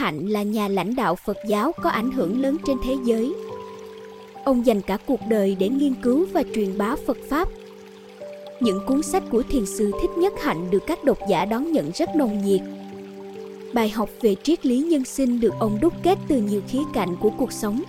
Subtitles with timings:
[0.00, 3.34] Hạnh là nhà lãnh đạo Phật giáo có ảnh hưởng lớn trên thế giới.
[4.44, 7.48] Ông dành cả cuộc đời để nghiên cứu và truyền bá Phật Pháp.
[8.60, 11.90] Những cuốn sách của thiền sư Thích Nhất Hạnh được các độc giả đón nhận
[11.94, 12.60] rất nồng nhiệt.
[13.72, 17.16] Bài học về triết lý nhân sinh được ông đúc kết từ nhiều khía cạnh
[17.20, 17.82] của cuộc sống.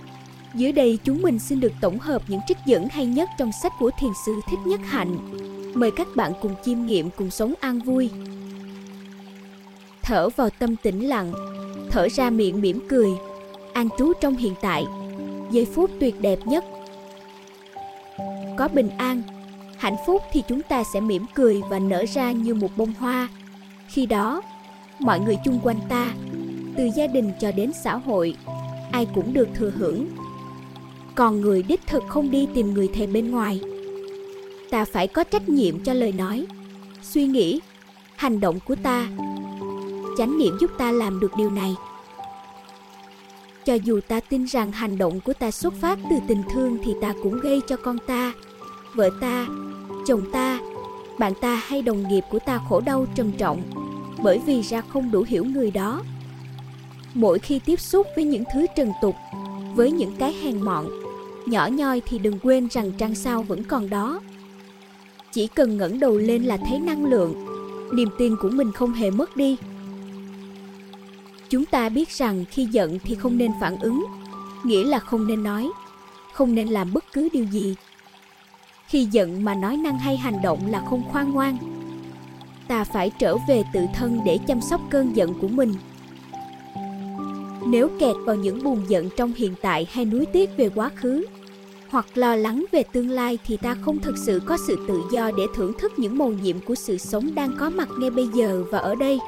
[0.54, 3.72] Dưới đây chúng mình xin được tổng hợp những trích dẫn hay nhất trong sách
[3.78, 5.16] của thiền sư Thích Nhất Hạnh.
[5.74, 8.10] Mời các bạn cùng chiêm nghiệm cùng sống an vui.
[10.02, 11.32] Thở vào tâm tĩnh lặng,
[11.92, 13.10] thở ra miệng mỉm cười,
[13.72, 14.86] an trú trong hiện tại,
[15.50, 16.64] giây phút tuyệt đẹp nhất.
[18.58, 19.22] Có bình an,
[19.76, 23.28] hạnh phúc thì chúng ta sẽ mỉm cười và nở ra như một bông hoa.
[23.88, 24.42] Khi đó,
[24.98, 26.12] mọi người chung quanh ta,
[26.76, 28.34] từ gia đình cho đến xã hội,
[28.92, 30.06] ai cũng được thừa hưởng.
[31.14, 33.60] Còn người đích thực không đi tìm người thầy bên ngoài.
[34.70, 36.46] Ta phải có trách nhiệm cho lời nói,
[37.02, 37.60] suy nghĩ,
[38.16, 39.08] hành động của ta.
[40.18, 41.76] Chánh niệm giúp ta làm được điều này.
[43.64, 46.94] Cho dù ta tin rằng hành động của ta xuất phát từ tình thương thì
[47.00, 48.32] ta cũng gây cho con ta,
[48.94, 49.46] vợ ta,
[50.06, 50.60] chồng ta,
[51.18, 53.62] bạn ta hay đồng nghiệp của ta khổ đau trầm trọng
[54.22, 56.02] bởi vì ra không đủ hiểu người đó.
[57.14, 59.14] Mỗi khi tiếp xúc với những thứ trần tục,
[59.74, 60.86] với những cái hèn mọn,
[61.46, 64.20] nhỏ nhoi thì đừng quên rằng trăng sao vẫn còn đó.
[65.32, 67.34] Chỉ cần ngẩng đầu lên là thấy năng lượng,
[67.92, 69.56] niềm tin của mình không hề mất đi.
[71.52, 74.06] Chúng ta biết rằng khi giận thì không nên phản ứng,
[74.64, 75.68] nghĩa là không nên nói,
[76.32, 77.74] không nên làm bất cứ điều gì.
[78.86, 81.56] Khi giận mà nói năng hay hành động là không khoan ngoan,
[82.68, 85.74] ta phải trở về tự thân để chăm sóc cơn giận của mình.
[87.66, 91.26] Nếu kẹt vào những buồn giận trong hiện tại hay nuối tiếc về quá khứ
[91.88, 95.30] hoặc lo lắng về tương lai thì ta không thực sự có sự tự do
[95.36, 98.64] để thưởng thức những màu nhiệm của sự sống đang có mặt ngay bây giờ
[98.70, 99.18] và ở đây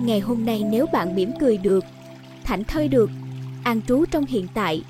[0.00, 1.84] ngày hôm nay nếu bạn mỉm cười được,
[2.44, 3.10] thảnh thơi được,
[3.64, 4.82] an trú trong hiện tại,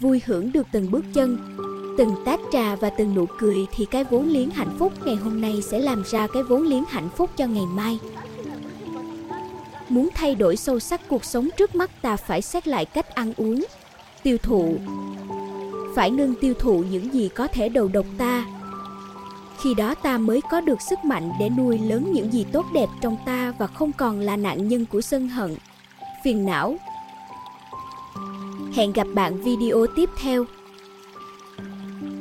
[0.00, 1.56] vui hưởng được từng bước chân,
[1.98, 5.40] từng tách trà và từng nụ cười thì cái vốn liếng hạnh phúc ngày hôm
[5.40, 7.98] nay sẽ làm ra cái vốn liếng hạnh phúc cho ngày mai.
[9.88, 13.32] Muốn thay đổi sâu sắc cuộc sống trước mắt ta phải xét lại cách ăn
[13.36, 13.64] uống,
[14.22, 14.76] tiêu thụ.
[15.94, 18.46] Phải ngưng tiêu thụ những gì có thể đầu độc ta
[19.62, 22.88] khi đó ta mới có được sức mạnh để nuôi lớn những gì tốt đẹp
[23.00, 25.56] trong ta và không còn là nạn nhân của sân hận.
[26.24, 26.76] Phiền não.
[28.74, 30.44] Hẹn gặp bạn video tiếp theo.